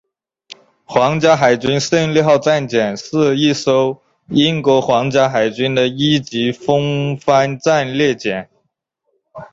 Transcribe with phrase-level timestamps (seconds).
[0.83, 8.49] 皇家海军胜利号战舰是一艘英国皇家海军的一级风帆战列舰。